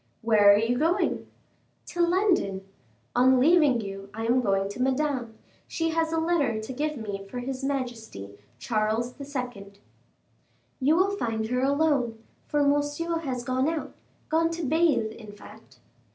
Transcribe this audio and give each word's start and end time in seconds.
"Where 0.23 0.51
are 0.51 0.57
you 0.57 0.79
going?" 0.79 1.27
"To 1.89 2.01
London. 2.01 2.67
On 3.15 3.39
leaving 3.39 3.81
you, 3.81 4.09
I 4.15 4.25
am 4.25 4.41
going 4.41 4.67
to 4.69 4.81
Madame; 4.81 5.37
she 5.67 5.91
has 5.91 6.11
a 6.11 6.17
letter 6.17 6.59
to 6.59 6.73
give 6.73 6.97
me 6.97 7.23
for 7.29 7.37
his 7.37 7.63
majesty, 7.63 8.31
Charles 8.57 9.13
II." 9.21 9.73
"You 10.79 10.95
will 10.95 11.11
find 11.15 11.49
her 11.49 11.61
alone, 11.61 12.17
for 12.47 12.63
Monsieur 12.63 13.19
has 13.19 13.43
gone 13.43 13.69
out; 13.69 13.93
gone 14.27 14.49
to 14.53 14.63
bathe, 14.63 15.11
in 15.11 15.33
fact." 15.33 15.77